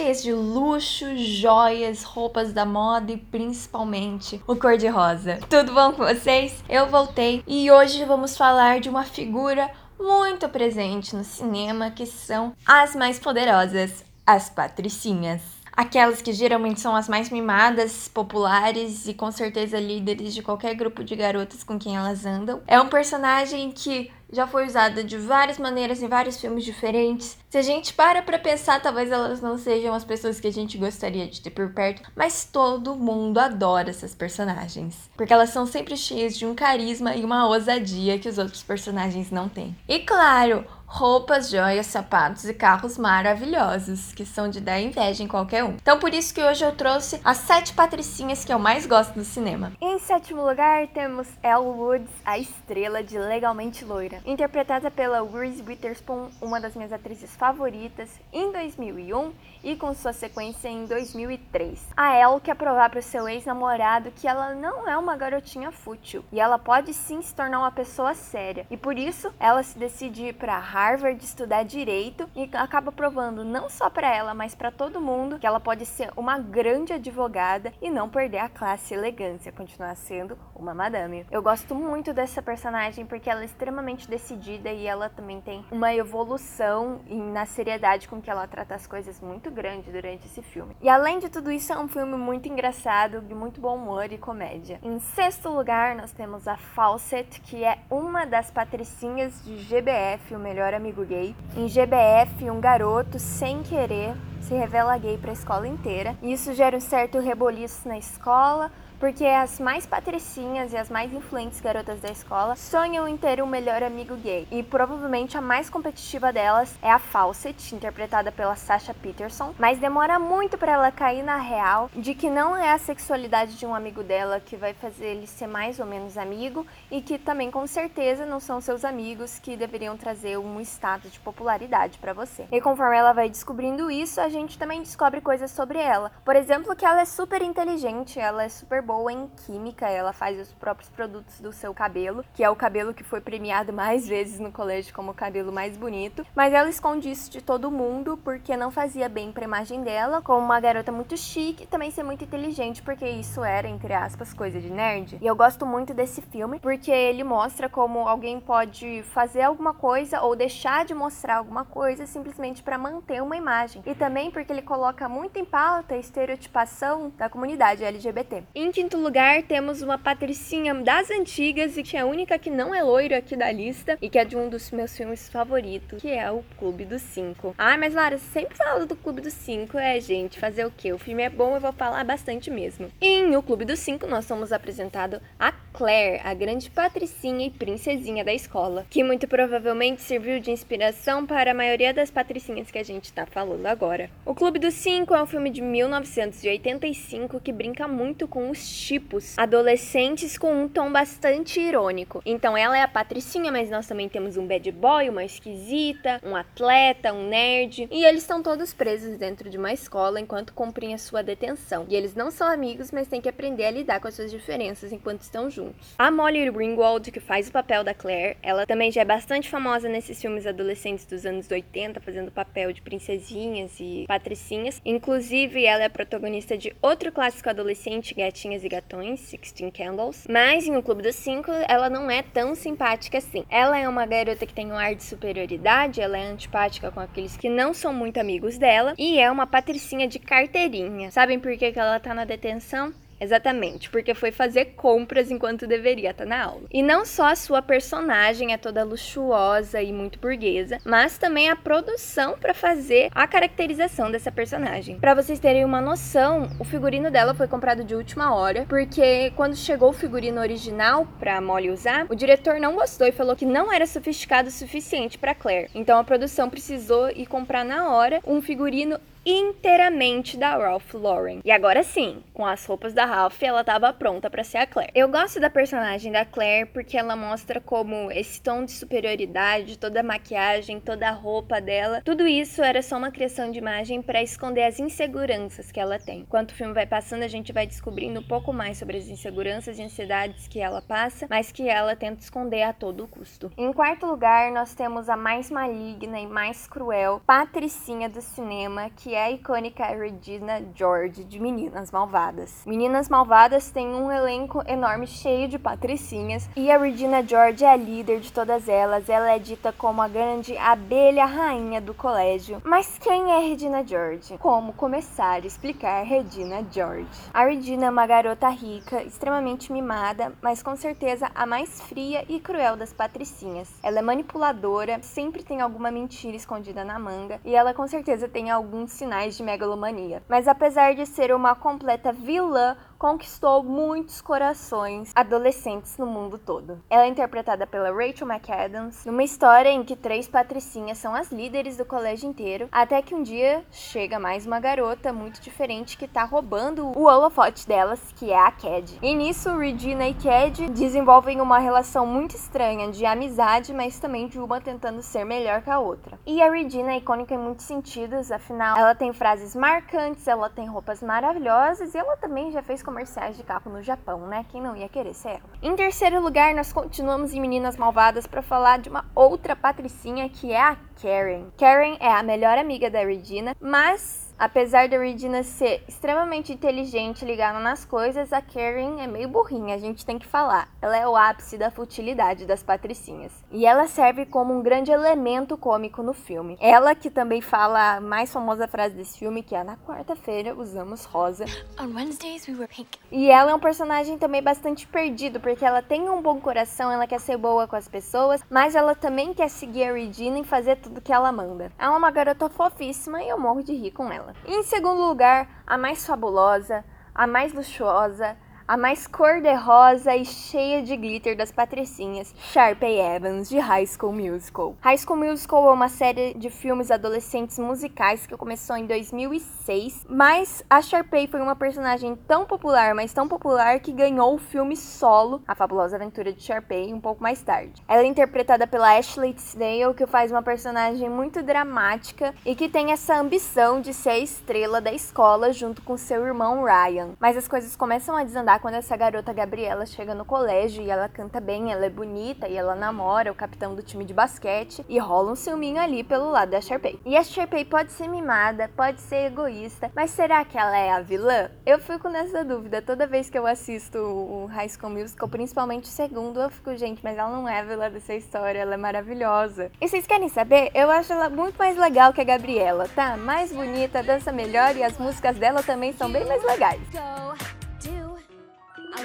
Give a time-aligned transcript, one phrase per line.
[0.00, 5.38] cheias de luxo, joias, roupas da moda e principalmente o cor-de-rosa.
[5.46, 6.64] Tudo bom com vocês?
[6.70, 12.54] Eu voltei e hoje vamos falar de uma figura muito presente no cinema que são
[12.64, 19.32] as mais poderosas, as patricinhas aquelas que geralmente são as mais mimadas, populares e com
[19.32, 22.60] certeza líderes de qualquer grupo de garotas com quem elas andam.
[22.66, 27.36] É um personagem que já foi usada de várias maneiras em vários filmes diferentes.
[27.48, 30.78] Se a gente para pra pensar, talvez elas não sejam as pessoas que a gente
[30.78, 35.96] gostaria de ter por perto, mas todo mundo adora essas personagens, porque elas são sempre
[35.96, 39.76] cheias de um carisma e uma ousadia que os outros personagens não têm.
[39.88, 45.62] E claro, roupas, joias, sapatos e carros maravilhosos, que são de dar inveja em qualquer
[45.62, 45.76] um.
[45.80, 49.24] Então por isso que hoje eu trouxe as sete patricinhas que eu mais gosto do
[49.24, 49.72] cinema.
[49.80, 56.28] Em sétimo lugar temos Elle Woods, a estrela de Legalmente Loira, interpretada pela Reese Witherspoon,
[56.40, 59.32] uma das minhas atrizes favoritas, em 2001
[59.62, 61.78] e com sua sequência em 2003.
[61.96, 66.40] A Elle quer provar para seu ex-namorado que ela não é uma garotinha fútil e
[66.40, 68.66] ela pode sim se tornar uma pessoa séria.
[68.70, 73.68] E por isso ela se decide ir para Harvard estudar direito e acaba provando não
[73.68, 77.90] só para ela, mas para todo mundo que ela pode ser uma grande advogada e
[77.90, 81.26] não perder a classe e elegância, continuar sendo uma madame.
[81.30, 85.94] Eu gosto muito dessa personagem porque ela é extremamente decidida e ela também tem uma
[85.94, 90.74] evolução na seriedade com que ela trata as coisas muito grande durante esse filme.
[90.80, 94.16] E além de tudo isso, é um filme muito engraçado, de muito bom humor e
[94.16, 94.80] comédia.
[94.82, 100.38] Em sexto lugar, nós temos a Fawcett, que é uma das patricinhas de GBF, o
[100.38, 101.34] melhor melhor amigo gay.
[101.56, 106.16] Em GBF, um garoto, sem querer, se revela gay para a escola inteira.
[106.22, 111.58] Isso gera um certo reboliço na escola, porque as mais patricinhas e as mais influentes
[111.58, 114.46] garotas da escola sonham em ter um melhor amigo gay.
[114.50, 120.18] E provavelmente a mais competitiva delas é a Fawcett, interpretada pela Sasha Peterson, mas demora
[120.18, 124.02] muito para ela cair na real de que não é a sexualidade de um amigo
[124.04, 128.26] dela que vai fazer ele ser mais ou menos amigo e que também com certeza
[128.26, 132.46] não são seus amigos que deveriam trazer um status de popularidade para você.
[132.52, 136.12] E conforme ela vai descobrindo isso, a gente também descobre coisas sobre ela.
[136.22, 140.36] Por exemplo, que ela é super inteligente, ela é super boa em química, ela faz
[140.40, 144.40] os próprios produtos do seu cabelo, que é o cabelo que foi premiado mais vezes
[144.40, 148.56] no colégio como o cabelo mais bonito, mas ela esconde isso de todo mundo porque
[148.56, 152.24] não fazia bem pra imagem dela, como uma garota muito chique e também ser muito
[152.24, 155.18] inteligente, porque isso era, entre aspas, coisa de nerd.
[155.20, 160.20] E eu gosto muito desse filme porque ele mostra como alguém pode fazer alguma coisa
[160.20, 163.84] ou deixar de mostrar alguma coisa simplesmente para manter uma imagem.
[163.86, 168.42] E também porque ele coloca muito em pauta a estereotipação da comunidade LGBT.
[168.52, 172.74] Em quinto lugar, temos uma patricinha das antigas e que é a única que não
[172.74, 176.10] é loira aqui da lista e que é de um dos meus filmes favoritos, que
[176.10, 177.54] é o Clube dos Cinco.
[177.58, 180.94] Ah, mas Lara, sempre falo do Clube dos Cinco, é, gente, fazer o quê?
[180.94, 182.90] O filme é bom, eu vou falar bastante mesmo.
[183.02, 188.24] Em O Clube dos Cinco, nós somos apresentados a Claire, a grande patricinha e princesinha
[188.24, 192.82] da escola, que muito provavelmente serviu de inspiração para a maioria das patricinhas que a
[192.82, 194.10] gente tá falando agora.
[194.24, 199.38] O Clube dos Cinco é um filme de 1985 que brinca muito com os tipos
[199.38, 202.22] adolescentes com um tom bastante irônico.
[202.24, 206.36] Então ela é a patricinha, mas nós também temos um bad boy, uma esquisita, um
[206.36, 210.98] atleta, um nerd, e eles estão todos presos dentro de uma escola enquanto cumprem a
[210.98, 211.86] sua detenção.
[211.88, 214.92] E eles não são amigos, mas têm que aprender a lidar com as suas diferenças
[214.92, 215.94] enquanto estão juntos.
[215.98, 219.88] A Molly Ringwald, que faz o papel da Claire, ela também já é bastante famosa
[219.88, 224.80] nesses filmes adolescentes dos anos 80, fazendo papel de princesinhas e patricinhas.
[224.84, 230.26] Inclusive, ela é a protagonista de outro clássico adolescente, Gatinhas e Gatões, Sixteen Candles.
[230.28, 233.44] Mas em O Clube dos Cinco, ela não é tão simpática assim.
[233.48, 237.36] Ela é uma garota que tem um ar de superioridade, ela é antipática com aqueles
[237.36, 241.10] que não são muito amigos dela, e é uma patricinha de carteirinha.
[241.10, 242.92] Sabem por que, que ela tá na detenção?
[243.20, 246.62] Exatamente, porque foi fazer compras enquanto deveria estar tá na aula.
[246.72, 251.56] E não só a sua personagem é toda luxuosa e muito burguesa, mas também a
[251.56, 254.98] produção para fazer a caracterização dessa personagem.
[254.98, 259.54] Para vocês terem uma noção, o figurino dela foi comprado de última hora, porque quando
[259.54, 263.72] chegou o figurino original para Molly usar, o diretor não gostou e falou que não
[263.72, 265.70] era sofisticado o suficiente para Claire.
[265.74, 271.40] Então a produção precisou ir comprar na hora um figurino inteiramente da Ralph Lauren.
[271.44, 274.92] E agora sim, com as roupas da Ralph, ela estava pronta para ser a Claire.
[274.94, 280.00] Eu gosto da personagem da Claire porque ela mostra como esse tom de superioridade, toda
[280.00, 284.22] a maquiagem, toda a roupa dela, tudo isso era só uma criação de imagem para
[284.22, 286.20] esconder as inseguranças que ela tem.
[286.20, 289.78] Enquanto o filme vai passando, a gente vai descobrindo um pouco mais sobre as inseguranças
[289.78, 293.52] e ansiedades que ela passa, mas que ela tenta esconder a todo custo.
[293.56, 299.09] Em quarto lugar, nós temos a mais maligna e mais cruel Patricinha do cinema, que
[299.10, 302.62] que é a icônica Regina George de Meninas Malvadas.
[302.64, 307.74] Meninas Malvadas tem um elenco enorme cheio de patricinhas e a Regina George é a
[307.74, 309.08] líder de todas elas.
[309.08, 312.62] Ela é dita como a grande abelha rainha do colégio.
[312.64, 314.38] Mas quem é Regina George?
[314.38, 317.08] Como começar a explicar Regina George?
[317.34, 322.38] A Regina é uma garota rica, extremamente mimada, mas com certeza a mais fria e
[322.38, 323.68] cruel das patricinhas.
[323.82, 328.52] Ela é manipuladora, sempre tem alguma mentira escondida na manga e ela com certeza tem
[328.52, 330.22] alguns sinais de megalomania.
[330.28, 336.82] Mas apesar de ser uma completa vilã, conquistou muitos corações adolescentes no mundo todo.
[336.90, 341.78] Ela é interpretada pela Rachel McAdams, numa história em que três patricinhas são as líderes
[341.78, 346.24] do colégio inteiro, até que um dia chega mais uma garota muito diferente que tá
[346.24, 348.98] roubando o holofote delas, que é a Cad.
[349.00, 354.38] E nisso, Regina e Cad desenvolvem uma relação muito estranha de amizade, mas também de
[354.38, 356.18] uma tentando ser melhor que a outra.
[356.26, 360.68] E a Regina é icônica em muitos sentidos, afinal, ela tem frases marcantes, ela tem
[360.68, 364.44] roupas maravilhosas e ela também já fez comerciais de carro no Japão, né?
[364.50, 365.50] Quem não ia querer ser ela?
[365.62, 370.52] Em terceiro lugar, nós continuamos em Meninas Malvadas para falar de uma outra patricinha que
[370.52, 371.46] é a Karen.
[371.56, 377.58] Karen é a melhor amiga da Regina, mas Apesar da Regina ser extremamente inteligente, ligada
[377.58, 380.66] nas coisas, a Karen é meio burrinha, a gente tem que falar.
[380.80, 383.32] Ela é o ápice da futilidade das patricinhas.
[383.52, 386.56] E ela serve como um grande elemento cômico no filme.
[386.58, 391.04] Ela que também fala a mais famosa frase desse filme, que é na quarta-feira usamos
[391.04, 391.44] rosa.
[391.78, 392.98] On Wednesdays we were pink.
[393.12, 397.06] E ela é um personagem também bastante perdido, porque ela tem um bom coração, ela
[397.06, 400.76] quer ser boa com as pessoas, mas ela também quer seguir a Regina e fazer
[400.76, 401.70] tudo que ela manda.
[401.78, 404.29] Ela é uma garota fofíssima e eu morro de rir com ela.
[404.46, 406.84] Em segundo lugar, a mais fabulosa,
[407.14, 408.36] a mais luxuosa,
[408.70, 414.76] a mais cor-de-rosa e cheia de glitter das patricinhas, Sharpay Evans, de High School Musical.
[414.80, 420.62] High School Musical é uma série de filmes adolescentes musicais que começou em 2006, mas
[420.70, 425.42] a Sharpay foi uma personagem tão popular, mas tão popular, que ganhou o filme solo,
[425.48, 427.82] A Fabulosa Aventura de Sharpay, um pouco mais tarde.
[427.88, 432.92] Ela é interpretada pela Ashley Tisdale, que faz uma personagem muito dramática e que tem
[432.92, 437.16] essa ambição de ser a estrela da escola junto com seu irmão Ryan.
[437.18, 441.08] Mas as coisas começam a desandar quando essa garota Gabriela chega no colégio e ela
[441.08, 444.98] canta bem, ela é bonita e ela namora o capitão do time de basquete e
[444.98, 447.00] rola um ciúminho ali pelo lado da Sharpay.
[447.04, 451.00] E a Sharpay pode ser mimada, pode ser egoísta, mas será que ela é a
[451.00, 451.50] vilã?
[451.64, 455.92] Eu fico nessa dúvida toda vez que eu assisto o High School Musical, principalmente o
[455.92, 459.70] segundo, eu fico, gente, mas ela não é a vilã dessa história, ela é maravilhosa.
[459.80, 460.70] E vocês querem saber?
[460.74, 463.16] Eu acho ela muito mais legal que a Gabriela, tá?
[463.16, 466.80] Mais bonita, dança melhor e as músicas dela também são bem mais legais.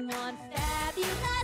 [0.00, 1.39] everyone fabulous.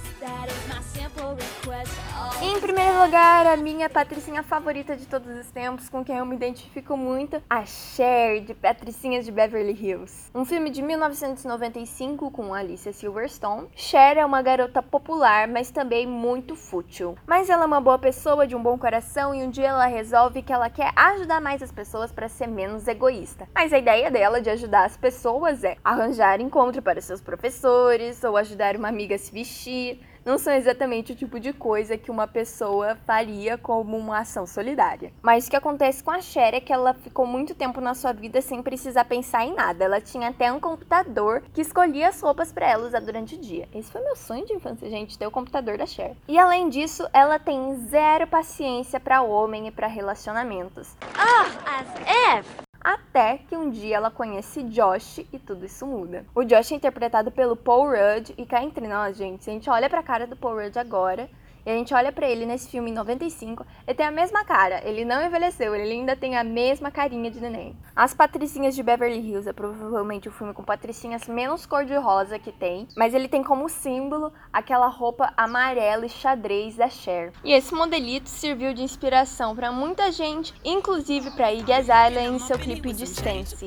[2.40, 6.34] Em primeiro lugar, a minha patricinha favorita de todos os tempos, com quem eu me
[6.34, 10.30] identifico muito, a Cher, de Patricinhas de Beverly Hills.
[10.34, 13.68] Um filme de 1995 com Alicia Silverstone.
[13.74, 17.16] Cher é uma garota popular, mas também muito fútil.
[17.26, 20.40] Mas ela é uma boa pessoa, de um bom coração, e um dia ela resolve
[20.40, 23.46] que ela quer ajudar mais as pessoas para ser menos egoísta.
[23.54, 28.36] Mas a ideia dela de ajudar as pessoas é arranjar encontro para seus professores ou
[28.36, 32.26] ajudar uma amiga a se vestir não são exatamente o tipo de coisa que uma
[32.26, 35.12] pessoa faria como uma ação solidária.
[35.22, 38.12] Mas o que acontece com a Cher é que ela ficou muito tempo na sua
[38.12, 39.84] vida sem precisar pensar em nada.
[39.84, 43.68] Ela tinha até um computador que escolhia as roupas para ela usar durante o dia.
[43.72, 46.16] Esse foi meu sonho de infância, gente, ter o computador da Cher.
[46.26, 50.96] E além disso, ela tem zero paciência para homem e para relacionamentos.
[51.14, 52.65] Ah, as if!
[52.86, 56.24] Até que um dia ela conhece Josh e tudo isso muda.
[56.32, 59.68] O Josh é interpretado pelo Paul Rudd e cá entre nós, gente, se a gente
[59.68, 61.28] olha pra cara do Paul Rudd agora,
[61.66, 64.80] e a gente olha para ele nesse filme em 95, ele tem a mesma cara,
[64.88, 67.76] ele não envelheceu, ele ainda tem a mesma carinha de neném.
[67.94, 72.86] As Patricinhas de Beverly Hills é provavelmente o filme com patricinhas menos cor-de-rosa que tem,
[72.96, 77.32] mas ele tem como símbolo aquela roupa amarela e xadrez da Cher.
[77.42, 82.58] E esse modelito serviu de inspiração para muita gente, inclusive para Iggy Azalea em seu
[82.58, 83.66] clipe Distance.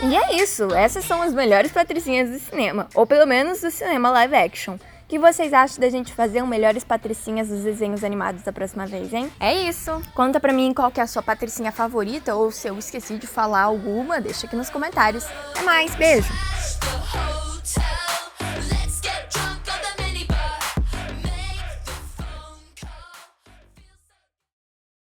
[0.00, 4.10] E é isso, essas são as melhores patricinhas do cinema, ou pelo menos do cinema
[4.10, 4.74] live action.
[4.74, 8.86] O que vocês acham da gente fazer um melhores patricinhas dos desenhos animados da próxima
[8.86, 9.32] vez, hein?
[9.40, 10.00] É isso.
[10.14, 13.26] Conta pra mim qual que é a sua patricinha favorita ou se eu esqueci de
[13.26, 15.24] falar alguma, deixa aqui nos comentários.
[15.50, 16.32] Até mais, beijo.